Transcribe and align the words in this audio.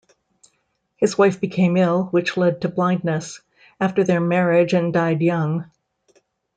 His 0.97 1.15
wife 1.15 1.39
became 1.39 1.77
ill, 1.77 2.05
which 2.05 2.35
led 2.35 2.61
to 2.61 2.69
blindness, 2.69 3.39
after 3.79 4.03
their 4.03 4.19
marriage 4.19 4.73
and 4.73 4.91
died 4.91 5.21
young. 5.21 5.69